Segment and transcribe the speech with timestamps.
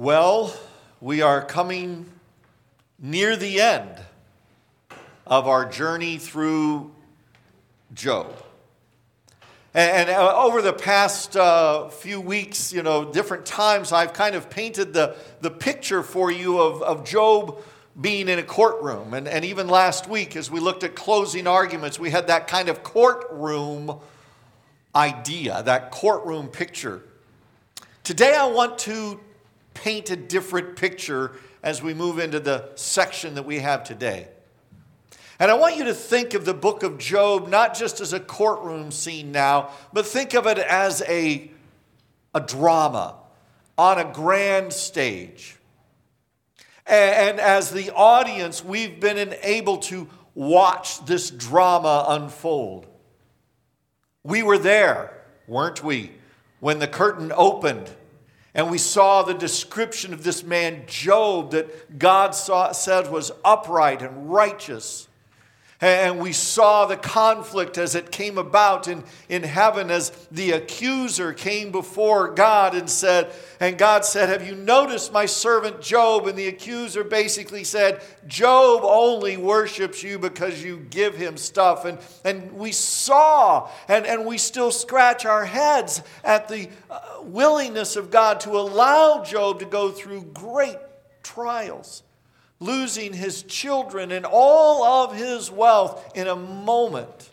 [0.00, 0.56] Well,
[1.02, 2.06] we are coming
[2.98, 4.00] near the end
[5.26, 6.90] of our journey through
[7.92, 8.34] Job.
[9.74, 14.48] And, uh, over the past uh, few weeks, you know, different times, I've kind of
[14.48, 17.62] painted the, the picture for you of, of Job
[18.00, 19.12] being in a courtroom.
[19.12, 22.70] And, and even last week, as we looked at closing arguments, we had that kind
[22.70, 24.00] of courtroom
[24.94, 27.02] idea, that courtroom picture.
[28.02, 29.20] Today, I want to
[29.82, 31.32] paint a different picture
[31.62, 34.28] as we move into the section that we have today.
[35.38, 38.20] And I want you to think of the book of Job not just as a
[38.20, 41.50] courtroom scene now, but think of it as a,
[42.34, 43.16] a drama
[43.78, 45.56] on a grand stage.
[46.86, 52.86] And, and as the audience, we've been able to watch this drama unfold.
[54.22, 56.12] We were there, weren't we,
[56.60, 57.90] when the curtain opened
[58.60, 64.02] and we saw the description of this man, Job, that God saw, said was upright
[64.02, 65.08] and righteous.
[65.82, 71.32] And we saw the conflict as it came about in, in heaven as the accuser
[71.32, 76.26] came before God and said, and God said, Have you noticed my servant Job?
[76.26, 81.86] And the accuser basically said, Job only worships you because you give him stuff.
[81.86, 87.96] And, and we saw, and, and we still scratch our heads at the uh, willingness
[87.96, 90.76] of God to allow Job to go through great
[91.22, 92.02] trials
[92.60, 97.30] losing his children and all of his wealth in a moment.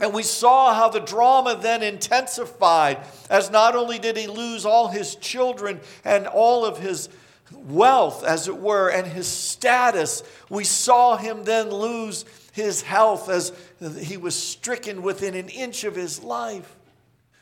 [0.00, 2.98] And we saw how the drama then intensified
[3.30, 7.08] as not only did he lose all his children and all of his
[7.52, 13.52] wealth, as it were, and his status, we saw him then lose his health as
[14.00, 16.74] he was stricken within an inch of his life.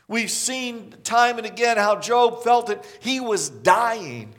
[0.07, 4.35] We've seen time and again how Job felt that he was dying.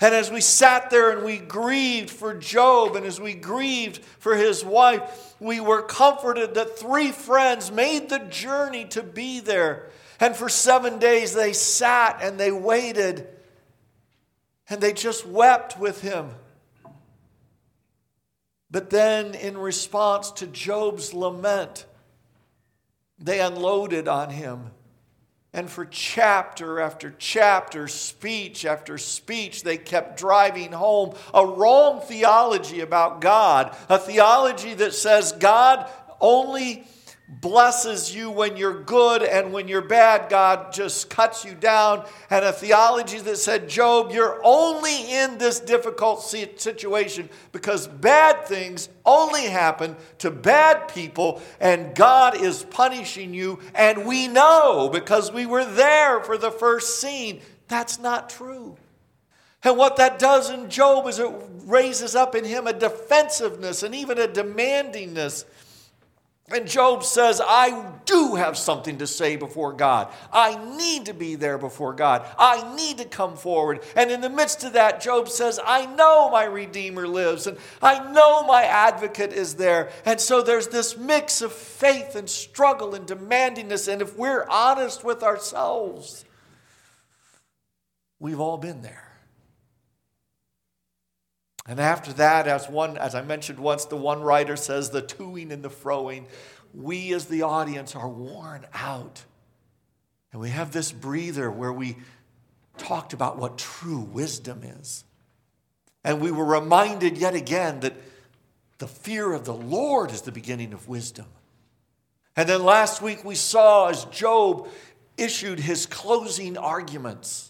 [0.00, 4.34] And as we sat there and we grieved for Job and as we grieved for
[4.34, 9.90] his wife, we were comforted that three friends made the journey to be there.
[10.18, 13.28] And for seven days they sat and they waited
[14.70, 16.30] and they just wept with him.
[18.70, 21.86] But then, in response to Job's lament,
[23.18, 24.70] they unloaded on him
[25.52, 32.80] and for chapter after chapter, speech after speech, they kept driving home a wrong theology
[32.80, 35.90] about God, a theology that says God
[36.20, 36.84] only
[37.30, 42.04] blesses you when you're good, and when you're bad, God just cuts you down.
[42.28, 48.88] And a theology that said, Job, you're only in this difficult situation because bad things
[49.06, 53.60] only happen to bad people, and God is punishing you.
[53.74, 57.40] And we know because we were there for the first scene.
[57.68, 58.76] That's not true.
[59.62, 61.30] And what that does in Job is it
[61.64, 65.44] raises up in him a defensiveness and even a demandingness
[66.52, 70.12] and Job says, I do have something to say before God.
[70.32, 72.26] I need to be there before God.
[72.36, 73.84] I need to come forward.
[73.94, 78.10] And in the midst of that, Job says, I know my Redeemer lives and I
[78.12, 79.90] know my advocate is there.
[80.04, 83.86] And so there's this mix of faith and struggle and demandingness.
[83.86, 86.24] And if we're honest with ourselves,
[88.18, 89.09] we've all been there.
[91.70, 95.52] And after that, as one, as I mentioned once, the one writer says, the toing
[95.52, 96.24] and the froing,
[96.74, 99.24] we as the audience are worn out.
[100.32, 101.96] And we have this breather where we
[102.76, 105.04] talked about what true wisdom is.
[106.02, 107.94] And we were reminded yet again that
[108.78, 111.26] the fear of the Lord is the beginning of wisdom.
[112.34, 114.66] And then last week we saw as Job
[115.16, 117.49] issued his closing arguments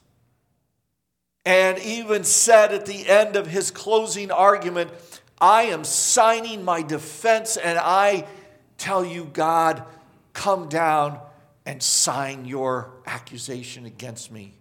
[1.50, 4.88] and even said at the end of his closing argument,
[5.40, 8.28] I am signing my defense, and I
[8.78, 9.82] tell you, God,
[10.32, 11.18] come down
[11.66, 14.54] and sign your accusation against me.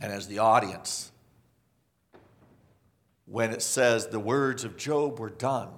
[0.00, 1.10] And as the audience,
[3.26, 5.72] when it says the words of Job were done,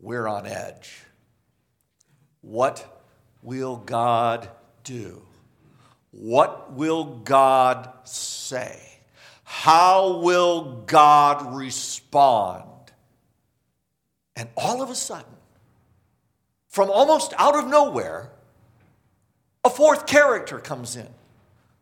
[0.00, 1.04] we're on edge.
[2.40, 3.00] What
[3.44, 4.48] will God
[4.82, 5.22] do?
[6.16, 8.80] What will God say?
[9.42, 12.68] How will God respond?
[14.36, 15.24] And all of a sudden,
[16.68, 18.30] from almost out of nowhere,
[19.64, 21.08] a fourth character comes in.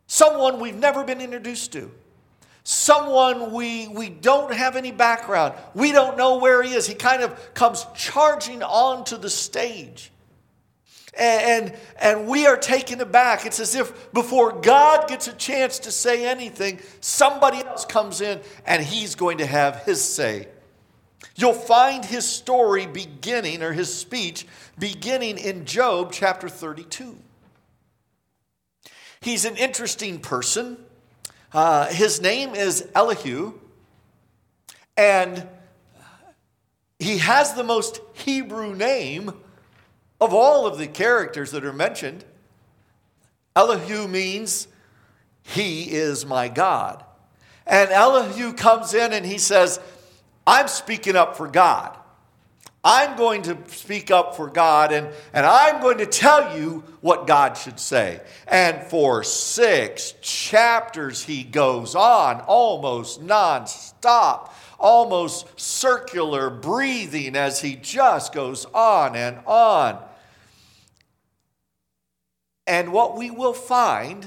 [0.07, 1.91] Someone we've never been introduced to.
[2.65, 5.55] Someone we, we don't have any background.
[5.75, 6.87] We don't know where he is.
[6.87, 10.12] He kind of comes charging onto the stage.
[11.19, 13.45] And, and we are taken aback.
[13.45, 18.41] It's as if before God gets a chance to say anything, somebody else comes in
[18.65, 20.49] and he's going to have his say.
[21.35, 24.47] You'll find his story beginning, or his speech
[24.79, 27.17] beginning in Job chapter 32.
[29.21, 30.77] He's an interesting person.
[31.53, 33.55] Uh, his name is Elihu,
[34.97, 35.47] and
[36.99, 39.33] he has the most Hebrew name
[40.23, 42.25] of all of the characters that are mentioned.
[43.57, 44.69] Elihu means,
[45.43, 47.05] He is my God.
[47.67, 49.81] And Elihu comes in and he says,
[50.47, 51.97] I'm speaking up for God.
[52.85, 57.29] I'm going to speak up for God and, and I'm going to tell you what
[57.29, 58.21] God should say.
[58.49, 68.33] And for six chapters, he goes on almost nonstop, almost circular breathing as he just
[68.33, 70.03] goes on and on.
[72.67, 74.27] And what we will find,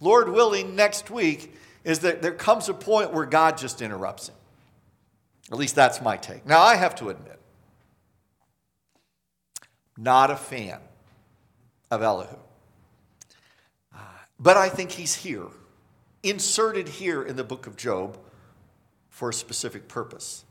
[0.00, 1.54] Lord willing, next week,
[1.84, 4.34] is that there comes a point where God just interrupts him.
[5.52, 6.44] At least that's my take.
[6.44, 7.38] Now, I have to admit,
[9.96, 10.80] not a fan
[11.90, 12.36] of Elihu.
[14.38, 15.46] But I think he's here,
[16.22, 18.18] inserted here in the book of Job
[19.08, 20.44] for a specific purpose.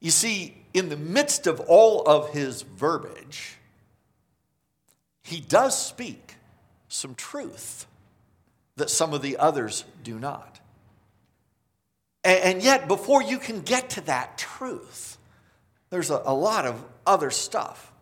[0.00, 3.58] You see, in the midst of all of his verbiage,
[5.22, 6.27] he does speak
[6.88, 7.86] some truth
[8.76, 10.60] that some of the others do not.
[12.24, 15.16] And, yet, before you can get to that truth,
[15.90, 17.92] there's a, lot of other stuff.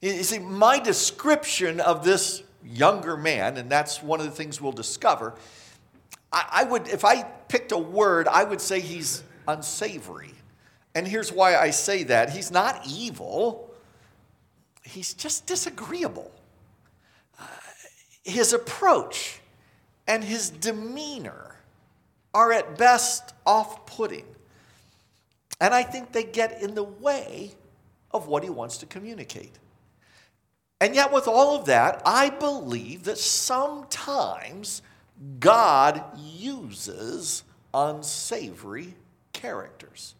[0.00, 4.72] You see, my description of this younger man, and that's one of the things we'll
[4.72, 5.34] discover,
[6.32, 10.34] I would, if I picked a word, I would say he's unsavory.
[10.94, 13.72] And here's why I say that he's not evil,
[14.82, 16.32] he's just disagreeable.
[18.24, 19.40] His approach
[20.06, 21.56] and his demeanor
[22.32, 24.24] are at best off putting.
[25.60, 27.52] And I think they get in the way
[28.10, 29.52] of what he wants to communicate.
[30.80, 34.82] And yet, with all of that, I believe that sometimes
[35.38, 38.94] God uses unsavory
[39.32, 40.14] characters.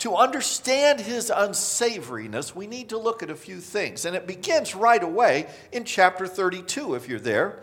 [0.00, 4.04] To understand his unsavoriness, we need to look at a few things.
[4.04, 7.60] And it begins right away in chapter 32, if you're there.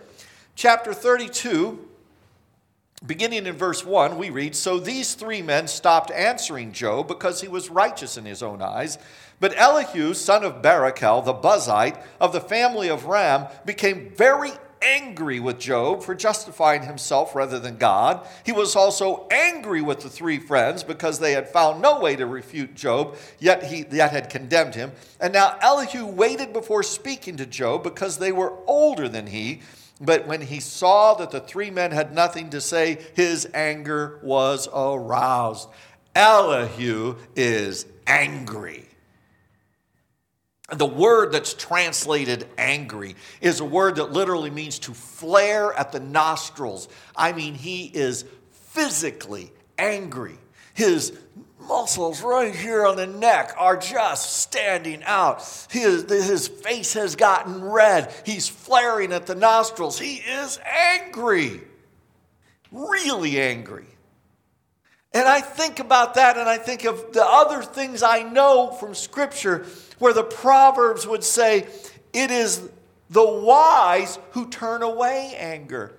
[0.56, 1.88] Chapter 32,
[3.06, 7.48] beginning in verse 1, we read So these three men stopped answering Job because he
[7.48, 8.98] was righteous in his own eyes.
[9.40, 14.52] But Elihu, son of Barachel, the Buzite of the family of Ram, became very
[14.84, 18.28] angry with Job for justifying himself rather than God.
[18.46, 22.26] He was also angry with the three friends because they had found no way to
[22.26, 24.92] refute Job, yet he yet had condemned him.
[25.20, 29.62] And now Elihu waited before speaking to Job because they were older than he.
[30.02, 34.68] But when he saw that the three men had nothing to say, his anger was
[34.74, 35.70] aroused.
[36.16, 38.88] Elihu is angry.
[40.72, 46.00] The word that's translated angry is a word that literally means to flare at the
[46.00, 46.88] nostrils.
[47.16, 50.38] I mean, he is physically angry.
[50.74, 51.18] His
[51.60, 55.68] muscles right here on the neck are just standing out.
[55.70, 58.14] His, his face has gotten red.
[58.26, 60.00] He's flaring at the nostrils.
[60.00, 61.62] He is angry,
[62.72, 63.93] really angry.
[65.14, 68.96] And I think about that and I think of the other things I know from
[68.96, 69.66] Scripture
[70.00, 71.68] where the Proverbs would say,
[72.14, 72.68] It is
[73.10, 75.94] the wise who turn away anger.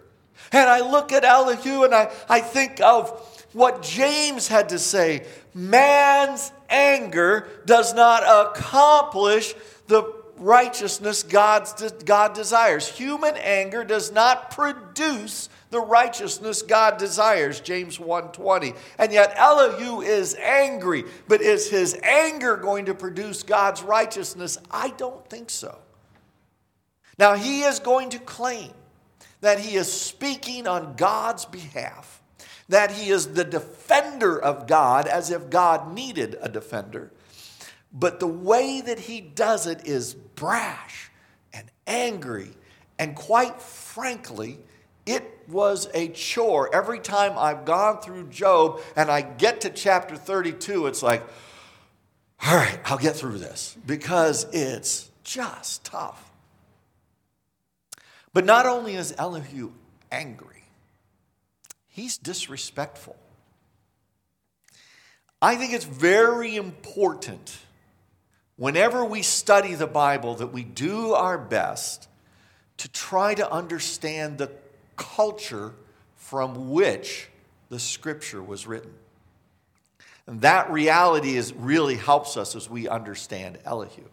[0.50, 3.10] And I look at Elihu and I, I think of
[3.52, 9.54] what James had to say man's anger does not accomplish
[9.86, 10.02] the
[10.36, 12.88] righteousness God's, God desires.
[12.88, 18.74] Human anger does not produce the righteousness God desires, James 1:20.
[18.96, 24.56] And yet Elihu is angry, but is his anger going to produce God's righteousness?
[24.70, 25.78] I don't think so.
[27.18, 28.72] Now he is going to claim
[29.40, 32.22] that he is speaking on God's behalf
[32.68, 37.12] that he is the defender of God as if God needed a defender.
[37.92, 41.10] But the way that he does it is brash
[41.52, 42.50] and angry,
[42.98, 44.58] and quite frankly,
[45.06, 46.74] it was a chore.
[46.74, 51.22] Every time I've gone through Job and I get to chapter 32, it's like,
[52.46, 56.30] all right, I'll get through this because it's just tough.
[58.32, 59.72] But not only is Elihu
[60.10, 60.54] angry,
[61.94, 63.14] He's disrespectful.
[65.40, 67.56] I think it's very important
[68.56, 72.08] whenever we study the Bible, that we do our best
[72.78, 74.50] to try to understand the
[74.96, 75.74] culture
[76.16, 77.28] from which
[77.68, 78.92] the scripture was written.
[80.26, 84.04] And that reality is, really helps us as we understand Elihu.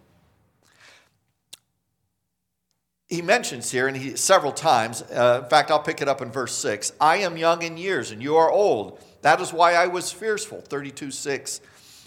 [3.08, 6.32] He mentions here, and he several times, uh, in fact, I'll pick it up in
[6.32, 9.00] verse 6 I am young in years, and you are old.
[9.22, 10.62] That is why I was fearful.
[10.62, 11.62] 32 6.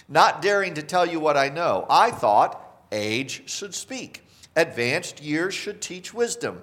[0.08, 1.86] Not daring to tell you what I know.
[1.88, 2.60] I thought
[2.92, 4.22] age should speak,
[4.56, 6.62] advanced years should teach wisdom.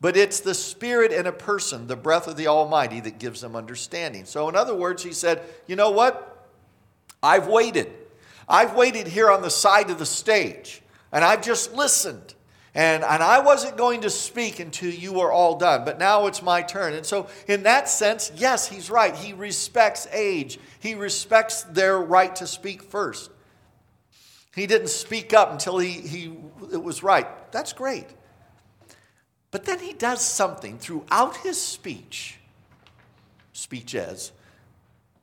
[0.00, 3.56] But it's the Spirit in a person, the breath of the Almighty, that gives them
[3.56, 4.24] understanding.
[4.26, 6.46] So, in other words, he said, You know what?
[7.22, 7.90] I've waited.
[8.48, 12.34] I've waited here on the side of the stage, and I've just listened.
[12.76, 16.42] And, and I wasn't going to speak until you were all done, but now it's
[16.42, 16.92] my turn.
[16.94, 19.14] And so, in that sense, yes, he's right.
[19.14, 23.30] He respects age, he respects their right to speak first.
[24.54, 26.36] He didn't speak up until he, he,
[26.72, 27.26] it was right.
[27.52, 28.06] That's great.
[29.54, 32.40] But then he does something throughout his speech,
[33.52, 34.32] speeches,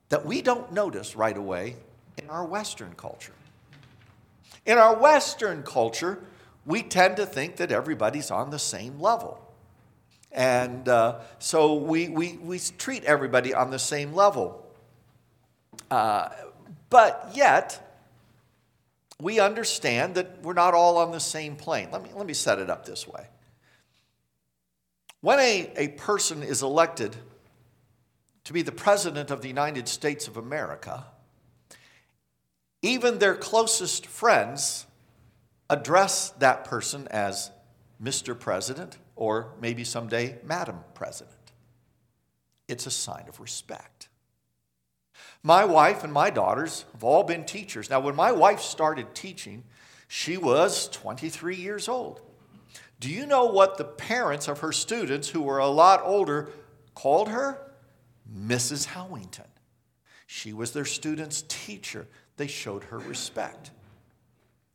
[0.08, 1.76] that we don't notice right away
[2.18, 3.34] in our Western culture.
[4.66, 6.24] In our Western culture,
[6.66, 9.46] we tend to think that everybody's on the same level.
[10.32, 14.66] And uh, so we, we, we treat everybody on the same level.
[15.90, 16.30] Uh,
[16.90, 18.00] but yet,
[19.20, 21.90] we understand that we're not all on the same plane.
[21.92, 23.28] Let me, let me set it up this way.
[25.22, 27.16] When a, a person is elected
[28.44, 31.06] to be the President of the United States of America,
[32.82, 34.88] even their closest friends
[35.70, 37.52] address that person as
[38.04, 38.38] Mr.
[38.38, 41.36] President or maybe someday Madam President.
[42.68, 44.10] It's a sign of respect.
[45.44, 47.90] My wife and my daughters have all been teachers.
[47.90, 49.64] Now, when my wife started teaching,
[50.08, 52.22] she was 23 years old.
[53.02, 56.50] Do you know what the parents of her students, who were a lot older,
[56.94, 57.58] called her?
[58.32, 58.86] Mrs.
[58.86, 59.48] Howington.
[60.28, 62.08] She was their students' teacher.
[62.38, 63.72] They showed her respect.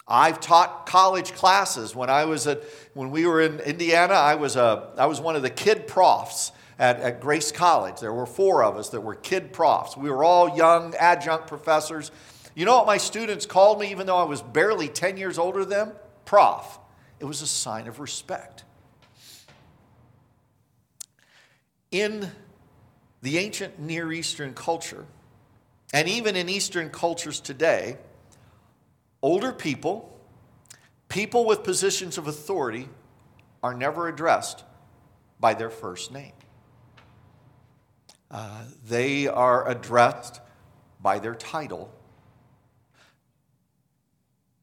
[0.08, 1.94] I've taught college classes.
[1.94, 2.64] When I was at,
[2.94, 6.50] when we were in Indiana, I was, a, I was one of the kid profs
[6.80, 8.00] at, at Grace College.
[8.00, 9.96] There were four of us that were kid profs.
[9.96, 12.10] We were all young adjunct professors.
[12.56, 15.60] You know what my students called me, even though I was barely 10 years older
[15.60, 15.92] than them?
[16.24, 16.80] Prof.
[17.18, 18.64] It was a sign of respect.
[21.90, 22.30] In
[23.22, 25.06] the ancient Near Eastern culture,
[25.92, 27.96] and even in Eastern cultures today,
[29.22, 30.18] older people,
[31.08, 32.88] people with positions of authority,
[33.62, 34.64] are never addressed
[35.40, 36.32] by their first name.
[38.30, 40.40] Uh, they are addressed
[41.00, 41.90] by their title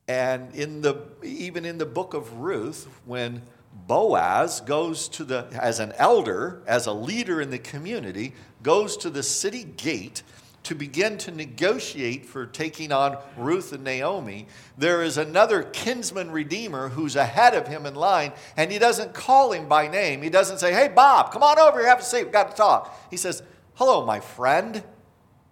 [0.08, 3.42] and in the, even in the book of Ruth, when
[3.88, 9.10] Boaz goes to the, as an elder, as a leader in the community, goes to
[9.10, 10.24] the city gate
[10.64, 16.90] to begin to negotiate for taking on Ruth and Naomi, there is another kinsman redeemer
[16.90, 20.22] who's ahead of him in line, and he doesn't call him by name.
[20.22, 22.56] He doesn't say, Hey, Bob, come on over here, have a seat, we've got to
[22.56, 22.98] talk.
[23.10, 23.44] He says,
[23.76, 24.84] Hello, my friend,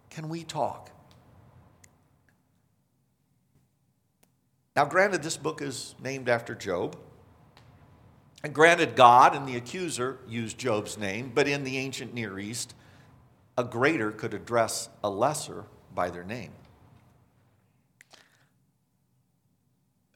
[0.10, 0.91] can we talk?
[4.76, 6.98] Now, granted, this book is named after Job.
[8.44, 12.74] And granted, God and the accuser used Job's name, but in the ancient Near East,
[13.58, 16.52] a greater could address a lesser by their name.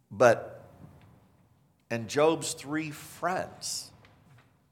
[0.10, 0.66] But,
[1.92, 3.92] and Job's three friends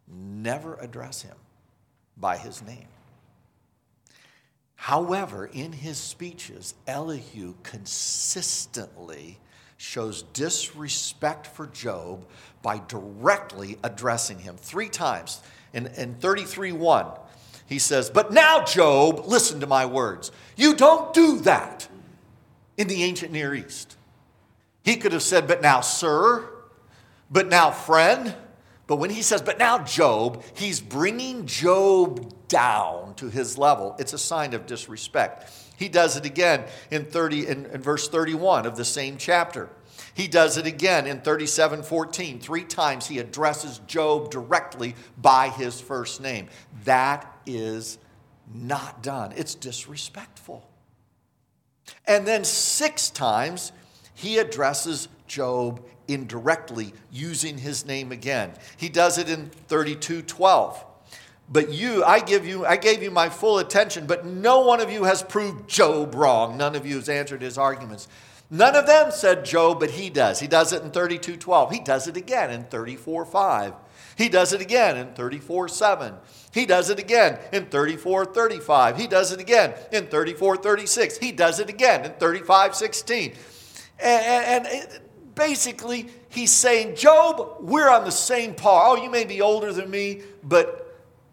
[0.08, 1.36] never address him
[2.16, 2.88] by his name.
[4.76, 9.40] However, in his speeches, Elihu consistently
[9.78, 12.26] shows disrespect for Job
[12.62, 15.42] by directly addressing him three times.
[15.74, 17.08] In, in 33 1,
[17.66, 20.32] he says, But now, Job, listen to my words.
[20.56, 21.88] You don't do that
[22.78, 23.98] in the ancient Near East.
[24.84, 26.48] He could have said, But now, sir,
[27.32, 28.36] but now, friend.
[28.86, 33.96] But when he says, But now, Job, he's bringing Job down to his level.
[33.98, 35.52] It's a sign of disrespect.
[35.78, 39.70] He does it again in 30 in, in verse 31 of the same chapter.
[40.14, 42.40] He does it again in 37 14.
[42.40, 46.48] Three times he addresses Job directly by his first name.
[46.84, 47.98] That is
[48.54, 50.68] not done, it's disrespectful.
[52.06, 53.72] And then six times
[54.14, 58.54] he addresses Job indirectly using his name again.
[58.78, 60.86] He does it in 32 12.
[61.50, 64.92] But you, I give you, I gave you my full attention, but no one of
[64.92, 66.58] you has proved Job wrong.
[66.58, 68.08] None of you has answered his arguments.
[68.50, 70.40] None of them said Job, but he does.
[70.40, 71.72] He does it in 32:12.
[71.72, 73.74] He does it again in 34:5.
[74.16, 76.14] He does it again in 34:7.
[76.52, 78.98] He does it again in 34:35.
[78.98, 81.18] He does it again in 34:36.
[81.18, 83.34] He does it again in 35:16.
[84.00, 85.02] And, and,
[85.36, 88.84] basically, he's saying, Job, we're on the same par.
[88.86, 90.83] Oh, you may be older than me, but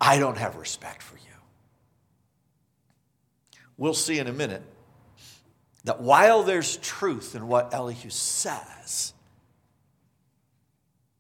[0.01, 1.23] I don't have respect for you.
[3.77, 4.63] We'll see in a minute
[5.85, 9.15] that while there's truth in what Elihu says,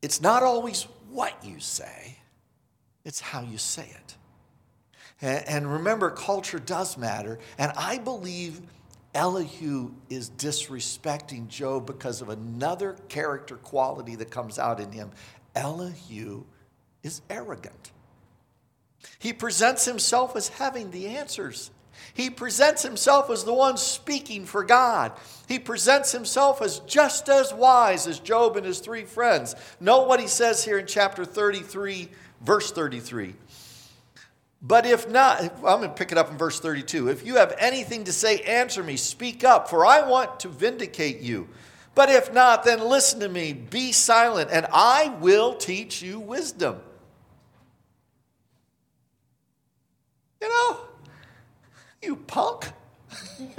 [0.02, 2.18] it's not always what you say,
[3.04, 4.16] it's how you say it.
[5.22, 7.38] And remember, culture does matter.
[7.58, 8.62] And I believe
[9.14, 15.10] Elihu is disrespecting Job because of another character quality that comes out in him.
[15.54, 16.44] Elihu
[17.02, 17.90] is arrogant.
[19.19, 21.71] He presents himself as having the answers.
[22.14, 25.12] He presents himself as the one speaking for God.
[25.49, 29.54] He presents himself as just as wise as Job and his three friends.
[29.78, 32.09] Note what he says here in chapter 33,
[32.40, 33.35] verse 33.
[34.62, 37.09] But if not, I'm going to pick it up in verse 32.
[37.09, 41.21] If you have anything to say, answer me, speak up, for I want to vindicate
[41.21, 41.49] you.
[41.95, 46.80] But if not, then listen to me, be silent, and I will teach you wisdom.
[50.40, 50.80] You know,
[52.02, 52.73] you punk.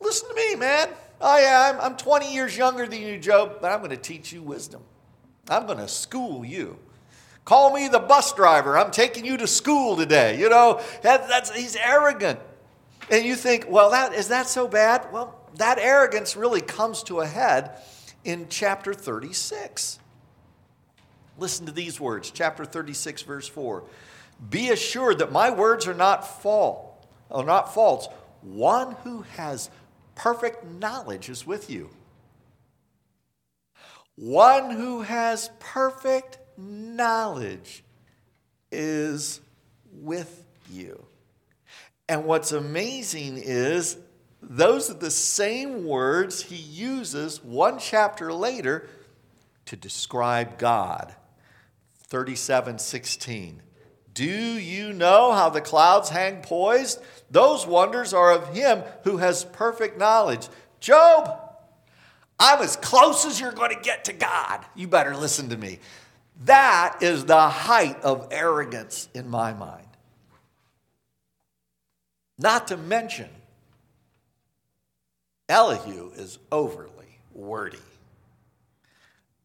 [0.00, 0.88] Listen to me, man.
[1.20, 1.80] Oh, I am.
[1.80, 4.82] I'm 20 years younger than you, Job, but I'm going to teach you wisdom.
[5.48, 6.78] I'm going to school you.
[7.44, 8.78] Call me the bus driver.
[8.78, 10.38] I'm taking you to school today.
[10.38, 12.38] You know, that, that's, he's arrogant.
[13.10, 15.08] And you think, well, that, is that so bad?
[15.12, 17.72] Well, that arrogance really comes to a head
[18.24, 19.98] in chapter 36.
[21.38, 23.82] Listen to these words, chapter 36, verse 4.
[24.48, 28.08] Be assured that my words are not false, are not false.
[28.42, 29.70] One who has
[30.14, 31.90] perfect knowledge is with you.
[34.16, 37.84] One who has perfect knowledge
[38.70, 39.40] is
[39.92, 41.06] with you.
[42.08, 43.96] And what's amazing is
[44.42, 48.88] those are the same words he uses one chapter later
[49.66, 51.14] to describe God.
[52.08, 53.62] 37 16.
[54.14, 57.00] Do you know how the clouds hang poised?
[57.30, 60.48] Those wonders are of him who has perfect knowledge.
[60.80, 61.38] Job,
[62.38, 64.64] I'm as close as you're going to get to God.
[64.74, 65.78] You better listen to me.
[66.44, 69.86] That is the height of arrogance in my mind.
[72.38, 73.28] Not to mention,
[75.48, 77.78] Elihu is overly wordy.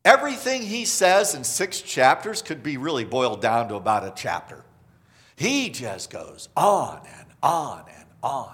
[0.05, 4.63] Everything he says in six chapters could be really boiled down to about a chapter.
[5.35, 8.53] He just goes on and on and on.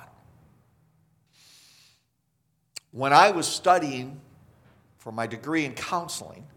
[2.91, 4.21] When I was studying
[4.97, 6.47] for my degree in counseling,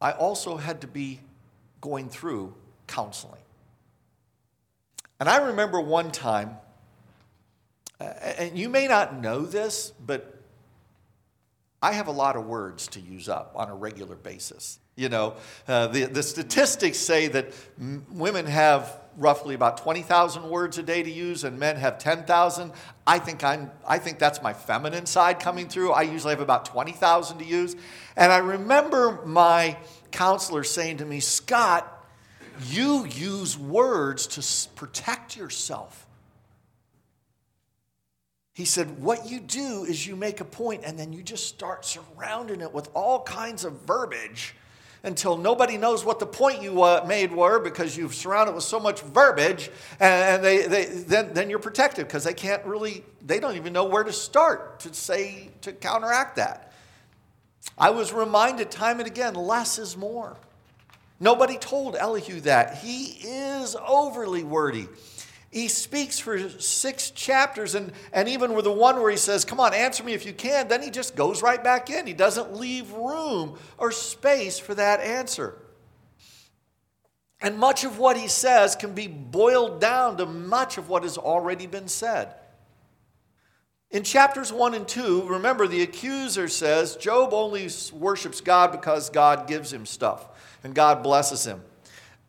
[0.00, 1.18] I also had to be
[1.80, 2.54] going through
[2.86, 3.42] counseling.
[5.18, 6.56] And I remember one time,
[7.98, 10.37] and you may not know this, but
[11.80, 14.80] I have a lot of words to use up on a regular basis.
[14.96, 15.36] You know,
[15.68, 21.04] uh, the, the statistics say that m- women have roughly about 20,000 words a day
[21.04, 22.72] to use and men have 10,000.
[23.06, 25.92] I think I'm I think that's my feminine side coming through.
[25.92, 27.76] I usually have about 20,000 to use.
[28.16, 29.76] And I remember my
[30.10, 31.86] counselor saying to me, "Scott,
[32.66, 36.07] you use words to protect yourself."
[38.58, 41.84] He said, What you do is you make a point and then you just start
[41.84, 44.52] surrounding it with all kinds of verbiage
[45.04, 48.64] until nobody knows what the point you uh, made were because you've surrounded it with
[48.64, 53.38] so much verbiage and they, they, then, then you're protected because they can't really, they
[53.38, 56.72] don't even know where to start to say, to counteract that.
[57.78, 60.36] I was reminded time and again less is more.
[61.20, 62.78] Nobody told Elihu that.
[62.78, 64.88] He is overly wordy
[65.50, 69.60] he speaks for six chapters, and, and even with the one where he says, Come
[69.60, 72.06] on, answer me if you can, then he just goes right back in.
[72.06, 75.54] He doesn't leave room or space for that answer.
[77.40, 81.16] And much of what he says can be boiled down to much of what has
[81.16, 82.34] already been said.
[83.90, 89.46] In chapters 1 and 2, remember the accuser says Job only worships God because God
[89.46, 90.28] gives him stuff
[90.62, 91.62] and God blesses him.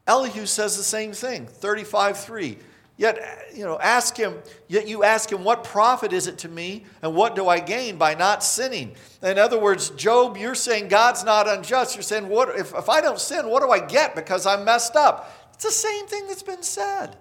[0.07, 2.57] Elihu says the same thing, 35 3.
[2.99, 3.17] Yet,
[3.55, 7.15] you know, ask him, yet you ask him, what profit is it to me and
[7.15, 8.93] what do I gain by not sinning?
[9.23, 11.95] In other words, Job, you're saying God's not unjust.
[11.95, 14.97] You're saying, what, if, if I don't sin, what do I get because I'm messed
[14.97, 15.33] up?
[15.53, 17.15] It's the same thing that's been said.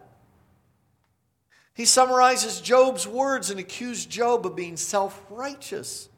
[1.74, 6.08] He summarizes Job's words and accused Job of being self righteous.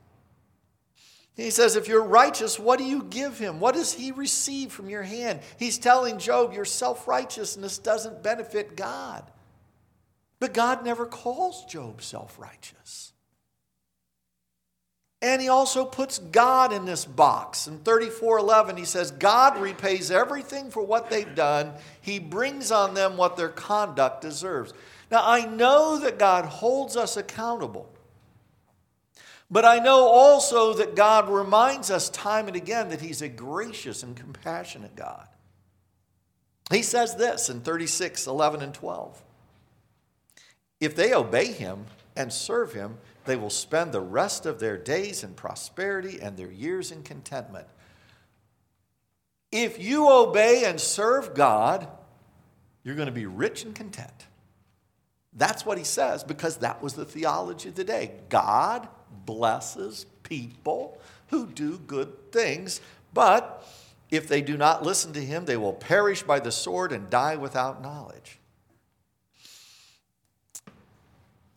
[1.37, 3.61] He says, If you're righteous, what do you give him?
[3.61, 5.41] What does he receive from your hand?
[5.59, 9.31] He's telling Job, Your self righteousness doesn't benefit God.
[10.41, 13.13] But God never calls Job self righteous.
[15.23, 17.67] And he also puts God in this box.
[17.67, 21.75] In 34:11 he says God repays everything for what they've done.
[22.01, 24.73] He brings on them what their conduct deserves.
[25.11, 27.91] Now I know that God holds us accountable.
[29.51, 34.03] But I know also that God reminds us time and again that he's a gracious
[34.03, 35.27] and compassionate God.
[36.71, 39.21] He says this in 36, 11 and 12.
[40.81, 45.23] If they obey him and serve him, they will spend the rest of their days
[45.23, 47.67] in prosperity and their years in contentment.
[49.53, 51.89] If you obey and serve God,
[52.83, 54.27] you're going to be rich and content.
[55.35, 58.13] That's what he says because that was the theology of the day.
[58.29, 58.89] God
[59.27, 62.81] blesses people who do good things,
[63.13, 63.67] but
[64.11, 67.37] if they do not listen to him, they will perish by the sword and die
[67.37, 68.40] without knowledge.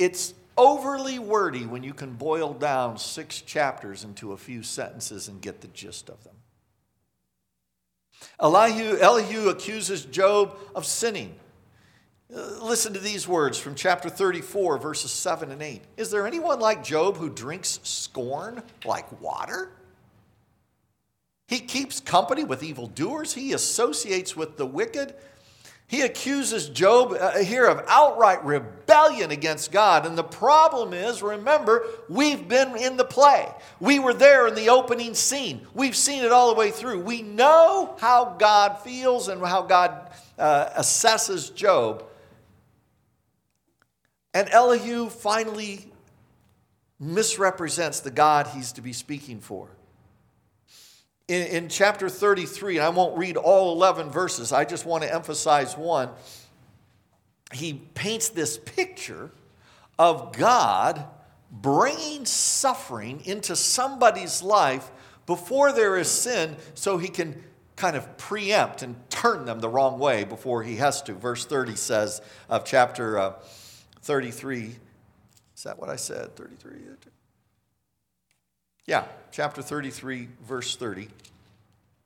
[0.04, 5.40] It's overly wordy when you can boil down six chapters into a few sentences and
[5.40, 6.36] get the gist of them.
[8.38, 11.34] Elihu, Elihu accuses Job of sinning.
[12.36, 15.82] Uh, listen to these words from chapter 34, verses 7 and 8.
[15.96, 19.72] Is there anyone like Job who drinks scorn like water?
[21.48, 25.16] He keeps company with evildoers, he associates with the wicked.
[25.88, 30.06] He accuses Job uh, here of outright rebellion against God.
[30.06, 33.48] And the problem is, remember, we've been in the play.
[33.80, 35.68] We were there in the opening scene.
[35.74, 37.02] We've seen it all the way through.
[37.02, 42.06] We know how God feels and how God uh, assesses Job.
[44.34, 45.92] And Elihu finally
[47.00, 49.70] misrepresents the God he's to be speaking for
[51.34, 55.14] in, in chapter 33, and I won't read all 11 verses, I just want to
[55.14, 56.10] emphasize one.
[57.52, 59.32] He paints this picture
[59.98, 61.06] of God
[61.52, 64.92] bringing suffering into somebody's life
[65.26, 67.42] before there is sin so he can
[67.76, 71.14] kind of preempt and turn them the wrong way before he has to.
[71.14, 73.34] Verse 30 says of chapter uh,
[74.02, 74.76] 33,
[75.56, 76.36] is that what I said?
[76.36, 76.72] 33?
[78.86, 81.08] Yeah, chapter 33, verse 30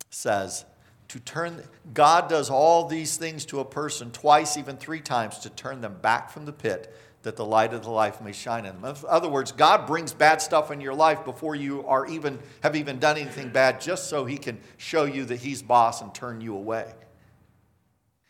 [0.09, 0.65] says,
[1.09, 5.49] to turn, God does all these things to a person twice, even three times, to
[5.49, 6.93] turn them back from the pit
[7.23, 8.95] that the light of the life may shine in them.
[8.95, 12.75] In other words, God brings bad stuff in your life before you are even have
[12.75, 16.41] even done anything bad, just so He can show you that He's boss and turn
[16.41, 16.93] you away.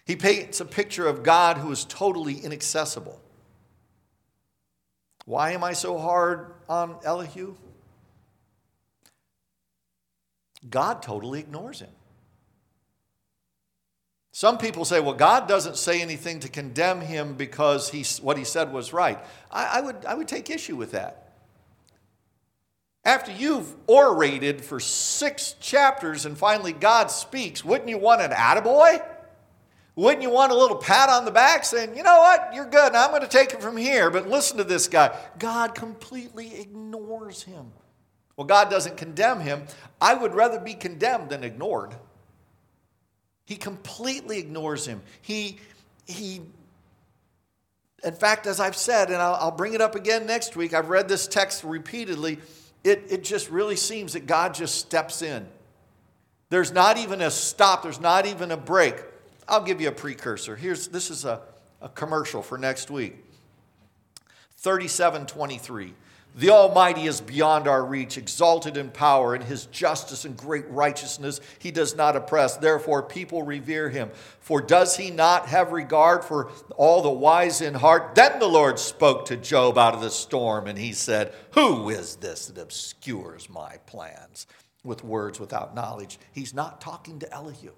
[0.06, 3.22] He paints a picture of God who is totally inaccessible.
[5.26, 7.56] Why am I so hard on Elihu?
[10.70, 11.90] God totally ignores him.
[14.32, 18.44] Some people say, well, God doesn't say anything to condemn him because he, what he
[18.44, 19.18] said was right.
[19.50, 21.34] I, I, would, I would take issue with that.
[23.04, 29.04] After you've orated for six chapters and finally God speaks, wouldn't you want an attaboy?
[29.96, 32.94] Wouldn't you want a little pat on the back saying, you know what, you're good,
[32.94, 35.18] I'm going to take it from here, but listen to this guy.
[35.40, 37.72] God completely ignores him.
[38.38, 39.64] Well, God doesn't condemn him.
[40.00, 41.96] I would rather be condemned than ignored.
[43.46, 45.02] He completely ignores him.
[45.22, 45.58] He,
[46.06, 46.42] he,
[48.04, 50.90] in fact, as I've said, and I'll, I'll bring it up again next week, I've
[50.90, 52.38] read this text repeatedly.
[52.84, 55.48] It, it just really seems that God just steps in.
[56.50, 58.96] There's not even a stop, there's not even a break.
[59.48, 60.56] I'll give you a precursor.
[60.56, 61.42] Here's this is a,
[61.82, 63.16] a commercial for next week.
[64.58, 65.94] 3723.
[66.38, 71.42] The Almighty is beyond our reach, exalted in power, in his justice and great righteousness
[71.58, 72.58] he does not oppress.
[72.58, 74.12] Therefore, people revere him.
[74.40, 78.14] For does he not have regard for all the wise in heart?
[78.14, 82.18] Then the Lord spoke to Job out of the storm, and he said, Who is
[82.18, 84.46] this that obscures my plans
[84.84, 86.20] with words without knowledge?
[86.34, 87.72] He's not talking to Elihu.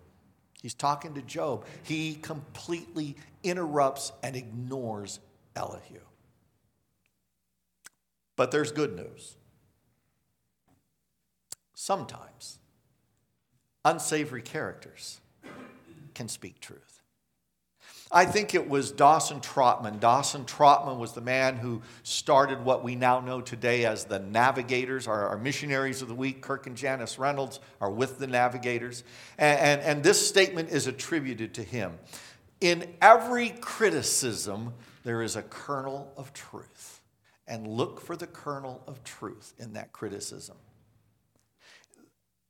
[0.61, 1.63] He's talking to Job.
[1.83, 5.21] He completely interrupts and ignores
[5.55, 6.01] Elihu.
[8.39, 9.35] But there's good news.
[11.73, 12.59] Sometimes
[13.83, 15.19] unsavory characters
[16.13, 17.01] can speak truth.
[18.09, 19.99] I think it was Dawson Trotman.
[19.99, 25.05] Dawson Trotman was the man who started what we now know today as the Navigators,
[25.05, 26.41] our, our missionaries of the week.
[26.41, 29.03] Kirk and Janice Reynolds are with the Navigators.
[29.37, 31.99] And, and, and this statement is attributed to him.
[32.61, 36.98] In every criticism there is a kernel of truth.
[37.49, 40.55] And look for the kernel of truth in that criticism.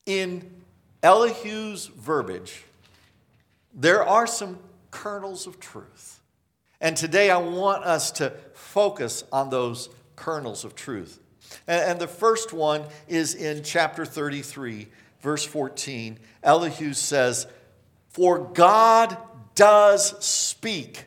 [0.05, 0.62] In
[1.01, 2.65] Elihu's verbiage,
[3.73, 4.59] there are some
[4.91, 6.19] kernels of truth.
[6.81, 11.19] And today I want us to focus on those kernels of truth.
[11.67, 14.88] And, the first one is in chapter 33,
[15.21, 16.19] verse 14.
[16.43, 17.47] Elihu says,
[18.09, 19.17] For God
[19.55, 21.05] does speak.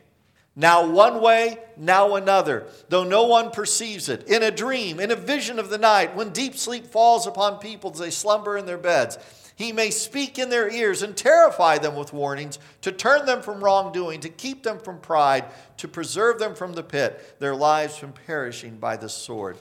[0.54, 4.28] Now one way, now another, though no one perceives it.
[4.28, 7.90] In a dream, in a vision of the night, when deep sleep falls upon people
[7.92, 9.18] as they slumber in their beds.
[9.56, 13.62] He may speak in their ears and terrify them with warnings, to turn them from
[13.62, 15.44] wrongdoing, to keep them from pride,
[15.78, 19.56] to preserve them from the pit, their lives from perishing by the sword.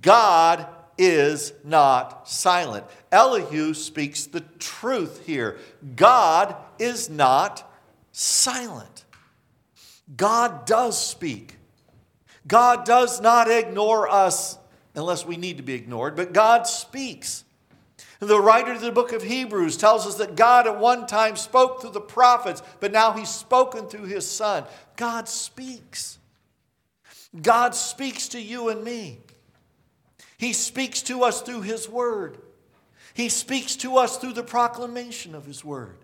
[0.00, 0.66] God
[0.96, 2.84] is not silent.
[3.10, 5.58] Elihu speaks the truth here.
[5.96, 7.70] God is not
[8.12, 9.01] silent.
[10.16, 11.56] God does speak.
[12.46, 14.58] God does not ignore us
[14.94, 17.44] unless we need to be ignored, but God speaks.
[18.18, 21.80] The writer of the book of Hebrews tells us that God at one time spoke
[21.80, 24.64] through the prophets, but now he's spoken through his son.
[24.96, 26.18] God speaks.
[27.40, 29.18] God speaks to you and me.
[30.38, 32.38] He speaks to us through his word.
[33.14, 35.96] He speaks to us through the proclamation of his word.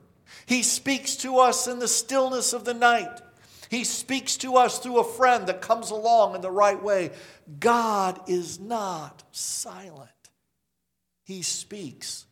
[0.46, 3.20] He speaks to us in the stillness of the night.
[3.70, 7.10] He speaks to us through a friend that comes along in the right way.
[7.60, 10.10] God is not silent.
[11.24, 12.26] He speaks.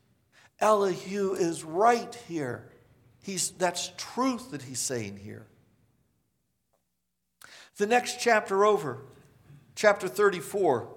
[0.61, 2.71] Elihu is right here.
[3.23, 5.47] He's, that's truth that he's saying here.
[7.77, 9.03] The next chapter over,
[9.75, 10.89] chapter 34,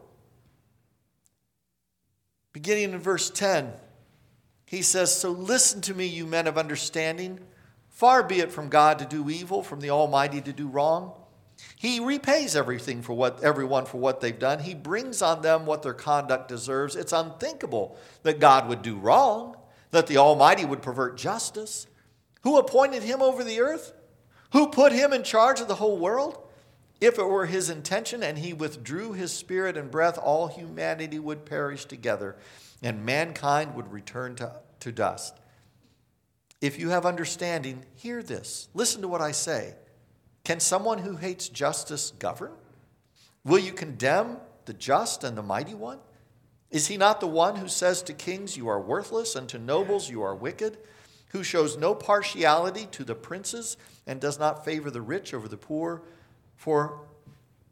[2.54, 3.74] beginning in verse 10,
[4.66, 7.40] he says, So listen to me, you men of understanding.
[8.00, 11.12] Far be it from God to do evil, from the Almighty to do wrong.
[11.76, 14.60] He repays everything for what everyone for what they've done.
[14.60, 16.96] He brings on them what their conduct deserves.
[16.96, 19.58] It's unthinkable that God would do wrong,
[19.92, 21.88] that the Almighty would pervert justice.
[22.44, 23.92] Who appointed him over the earth?
[24.54, 26.42] Who put him in charge of the whole world?
[27.02, 31.46] If it were his intention and he withdrew his spirit and breath, all humanity would
[31.46, 32.38] perish together
[32.82, 35.36] and mankind would return to, to dust.
[36.62, 38.68] If you have understanding, hear this.
[38.74, 39.76] Listen to what I say.
[40.44, 42.52] Can someone who hates justice govern?
[43.46, 46.00] Will you condemn the just and the mighty one?
[46.70, 50.10] Is he not the one who says to kings, You are worthless, and to nobles,
[50.10, 50.78] You are wicked?
[51.30, 55.58] Who shows no partiality to the princes and does not favor the rich over the
[55.58, 56.02] poor?
[56.56, 57.02] For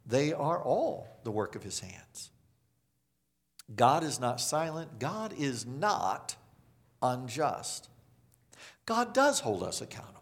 [0.06, 2.32] they are all the work of his hands.
[3.76, 6.36] God is not silent, God is not
[7.02, 7.90] unjust.
[8.88, 10.14] God does hold us accountable.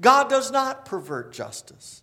[0.00, 2.02] God does not pervert justice.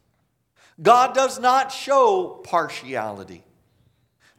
[0.79, 3.43] God does not show partiality.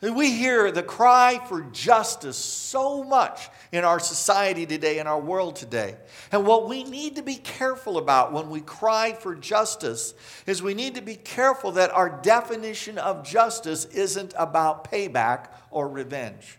[0.00, 5.56] We hear the cry for justice so much in our society today, in our world
[5.56, 5.96] today.
[6.30, 10.14] And what we need to be careful about when we cry for justice
[10.46, 15.88] is we need to be careful that our definition of justice isn't about payback or
[15.88, 16.57] revenge.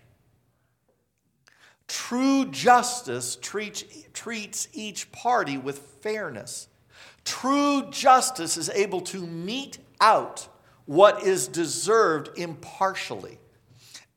[1.90, 6.68] True justice treats, treats each party with fairness.
[7.26, 10.48] True justice is able to mete out
[10.86, 13.40] what is deserved impartially.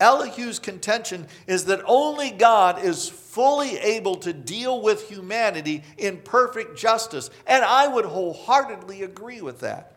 [0.00, 6.76] Elihu's contention is that only God is fully able to deal with humanity in perfect
[6.76, 9.96] justice, and I would wholeheartedly agree with that.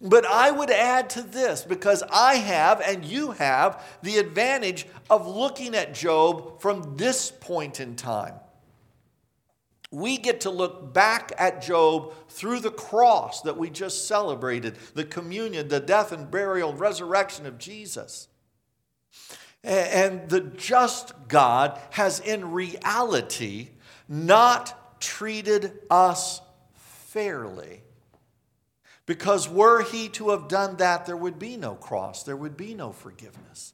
[0.00, 5.26] But I would add to this because I have and you have the advantage of
[5.26, 8.34] looking at Job from this point in time.
[9.90, 15.04] We get to look back at Job through the cross that we just celebrated, the
[15.04, 18.28] communion, the death and burial resurrection of Jesus.
[19.64, 23.70] And the just God has in reality
[24.08, 26.42] not treated us
[26.74, 27.82] fairly.
[29.06, 32.74] Because were he to have done that, there would be no cross, there would be
[32.74, 33.72] no forgiveness.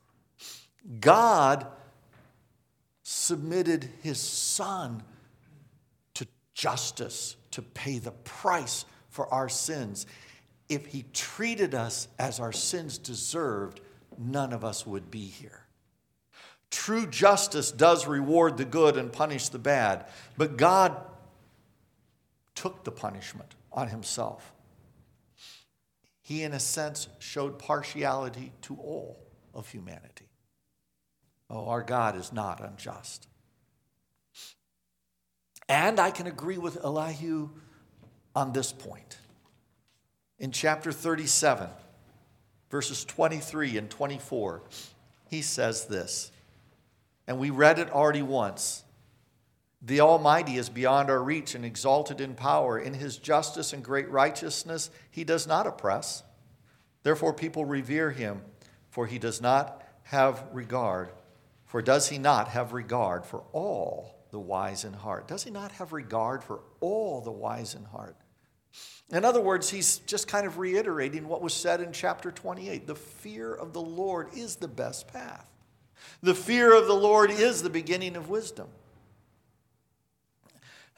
[1.00, 1.66] God
[3.02, 5.02] submitted his son
[6.14, 10.06] to justice to pay the price for our sins.
[10.68, 13.80] If he treated us as our sins deserved,
[14.18, 15.60] none of us would be here.
[16.70, 20.96] True justice does reward the good and punish the bad, but God
[22.54, 24.52] took the punishment on himself
[26.22, 29.18] he, in a sense, showed partiality to all
[29.52, 30.30] of humanity.
[31.50, 33.28] Oh, our God is not unjust.
[35.68, 37.50] And I can agree with Elihu
[38.34, 39.18] on this point.
[40.42, 41.70] in chapter 37,
[42.68, 44.62] verses 23 and 24,
[45.30, 46.32] he says this,
[47.28, 48.82] and we read it already once.
[49.84, 52.78] The Almighty is beyond our reach and exalted in power.
[52.78, 56.22] In his justice and great righteousness, he does not oppress.
[57.02, 58.42] Therefore, people revere him,
[58.90, 61.10] for he does not have regard.
[61.66, 65.26] For does he not have regard for all the wise in heart?
[65.26, 68.16] Does he not have regard for all the wise in heart?
[69.10, 72.86] In other words, he's just kind of reiterating what was said in chapter 28.
[72.86, 75.46] The fear of the Lord is the best path.
[76.22, 78.68] The fear of the Lord is the beginning of wisdom.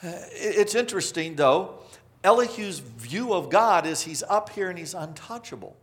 [0.05, 1.79] It's interesting, though,
[2.23, 5.77] Elihu's view of God is he's up here and he's untouchable.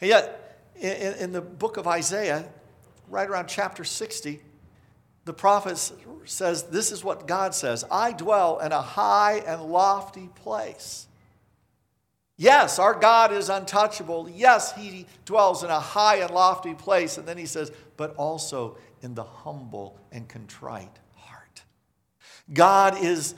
[0.00, 2.46] And yet, in, the book of Isaiah,
[3.08, 4.40] right around chapter 60,
[5.24, 5.78] the prophet
[6.24, 11.06] says, This is what God says I dwell in a high and lofty place.
[12.36, 14.28] Yes, our God is untouchable.
[14.28, 17.16] Yes, he dwells in a high and lofty place.
[17.16, 20.98] And then he says, but also in the humble and contrite.
[22.52, 23.34] God is,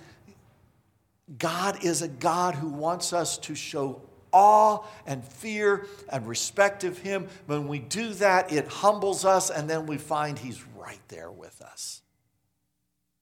[1.38, 6.98] God is a God who wants us to show awe and fear and respect of
[6.98, 7.28] him.
[7.46, 11.60] When we do that, it humbles us, and then we find he's right there with
[11.62, 12.02] us.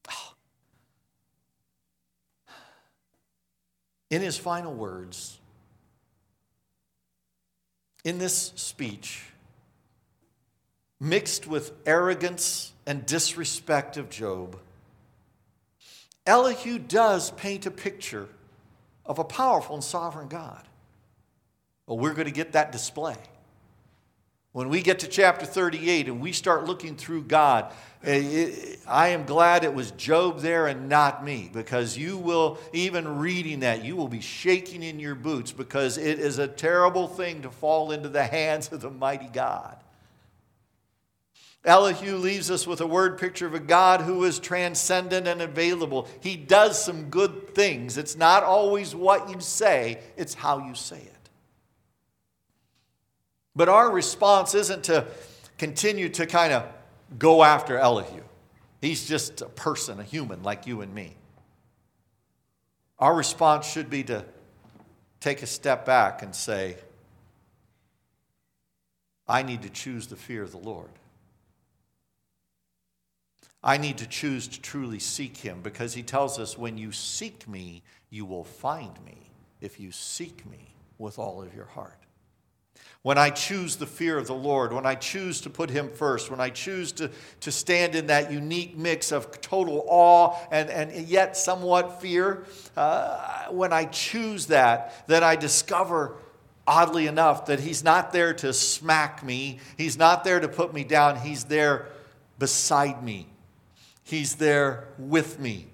[4.10, 5.38] In his final words,
[8.04, 9.24] in this speech,
[11.00, 14.60] mixed with arrogance and disrespect of Job,
[16.26, 18.28] Elihu does paint a picture
[19.04, 20.62] of a powerful and sovereign God.
[21.86, 23.16] Well, we're going to get that display.
[24.56, 29.26] When we get to chapter 38 and we start looking through God, eh, I am
[29.26, 33.96] glad it was Job there and not me because you will, even reading that, you
[33.96, 38.08] will be shaking in your boots because it is a terrible thing to fall into
[38.08, 39.76] the hands of the mighty God.
[41.66, 46.08] Elihu leaves us with a word picture of a God who is transcendent and available.
[46.20, 47.98] He does some good things.
[47.98, 51.30] It's not always what you say, it's how you say it.
[53.56, 55.06] But our response isn't to
[55.58, 56.68] continue to kind of
[57.18, 58.22] go after Elihu.
[58.80, 61.16] He's just a person, a human like you and me.
[63.00, 64.24] Our response should be to
[65.18, 66.76] take a step back and say,
[69.26, 70.90] I need to choose the fear of the Lord.
[73.62, 77.48] I need to choose to truly seek him because he tells us, when you seek
[77.48, 82.06] me, you will find me if you seek me with all of your heart.
[83.02, 86.28] When I choose the fear of the Lord, when I choose to put Him first,
[86.28, 87.10] when I choose to,
[87.42, 93.46] to stand in that unique mix of total awe and, and yet somewhat fear, uh,
[93.50, 96.16] when I choose that, then I discover,
[96.66, 100.82] oddly enough, that He's not there to smack me, He's not there to put me
[100.82, 101.86] down, He's there
[102.40, 103.28] beside me,
[104.06, 105.66] He's there with me,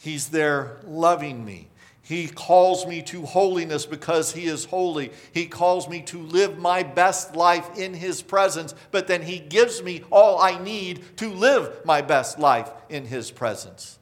[0.00, 1.68] He's there loving me.
[2.00, 5.10] He calls me to holiness because He is holy.
[5.32, 9.82] He calls me to live my best life in His presence, but then He gives
[9.82, 13.98] me all I need to live my best life in His presence.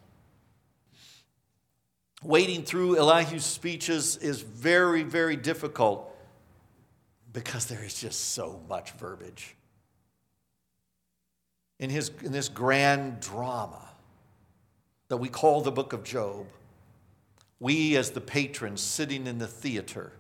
[2.25, 6.09] Wading through Elihu's speeches is very, very difficult
[7.33, 9.57] because there is just so much verbiage.
[11.83, 13.89] In, his, in this grand drama
[15.09, 16.47] that we call the book of Job,
[17.59, 20.13] we, as the patrons sitting in the theater,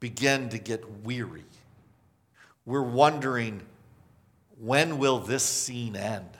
[0.00, 1.44] begin to get weary.
[2.64, 3.60] We're wondering
[4.58, 6.30] when will this scene end?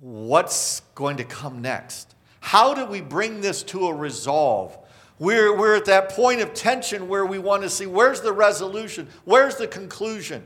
[0.00, 2.16] What's going to come next?
[2.40, 4.76] How do we bring this to a resolve?
[5.20, 9.06] We're, we're at that point of tension where we want to see where's the resolution?
[9.24, 10.42] Where's the conclusion?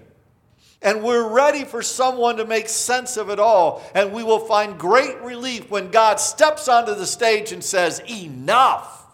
[0.82, 3.82] And we're ready for someone to make sense of it all.
[3.94, 9.04] And we will find great relief when God steps onto the stage and says, Enough.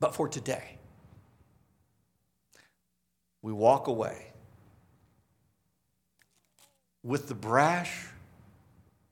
[0.00, 0.78] But for today,
[3.42, 4.32] we walk away
[7.02, 8.06] with the brash,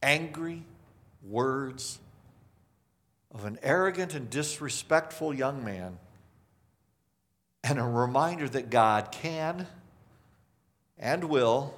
[0.02, 0.62] angry
[1.22, 1.98] words
[3.30, 5.98] of an arrogant and disrespectful young man
[7.64, 9.66] and a reminder that God can
[10.98, 11.74] and will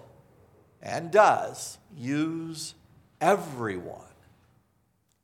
[0.83, 2.74] and does use
[3.20, 4.05] everyone,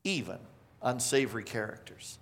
[0.05, 0.39] even
[0.83, 2.19] unsavory characters.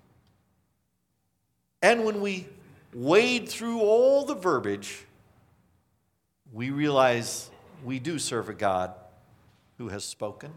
[1.82, 2.46] And when we
[2.94, 5.04] wade through all the verbiage,
[6.52, 7.50] we realize
[7.84, 8.94] we do serve a God
[9.78, 10.52] who has spoken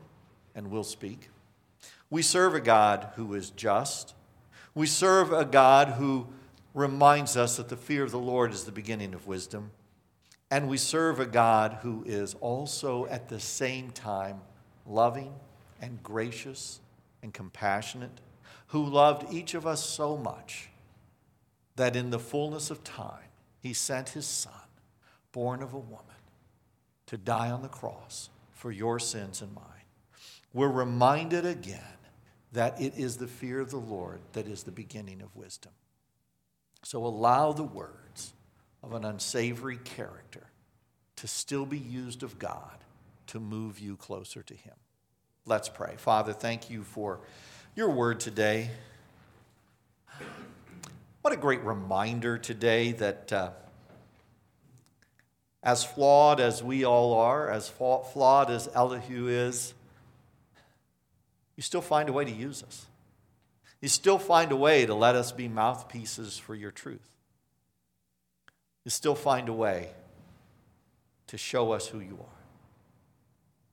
[0.56, 1.30] and will speak.
[2.10, 4.14] We serve a God who is just.
[4.74, 6.28] We serve a God who
[6.78, 9.72] reminds us that the fear of the Lord is the beginning of wisdom.
[10.52, 14.42] And we serve a God who is also at the same time
[14.86, 15.34] loving
[15.82, 16.80] and gracious
[17.24, 18.22] and compassionate,
[18.68, 20.70] who loved each of us so much
[21.78, 24.54] that in the fullness of time, he sent his son,
[25.32, 26.06] born of a woman,
[27.08, 29.64] to die on the cross for your sins and mine.
[30.54, 31.82] We're reminded again
[32.52, 35.72] that it is the fear of the Lord that is the beginning of wisdom.
[36.84, 38.34] So allow the words
[38.84, 40.48] of an unsavory character
[41.18, 42.78] to still be used of God
[43.28, 44.74] to move you closer to Him.
[45.46, 45.96] Let's pray.
[45.98, 47.20] Father, thank you for
[47.76, 48.70] your word today.
[51.22, 53.50] What a great reminder today that uh,
[55.62, 59.74] as flawed as we all are, as flawed as Elihu is,
[61.56, 62.87] you still find a way to use us.
[63.82, 67.10] You still find a way to let us be mouthpieces for your truth.
[68.84, 69.90] You still find a way
[71.28, 72.38] to show us who you are.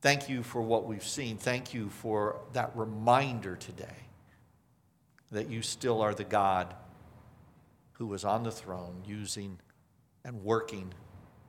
[0.01, 1.37] Thank you for what we've seen.
[1.37, 3.95] Thank you for that reminder today
[5.31, 6.75] that you still are the God
[7.93, 9.57] who was on the throne using
[10.23, 10.93] and working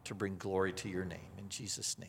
[0.05, 1.19] to bring glory to your name.
[1.39, 2.09] In Jesus' name.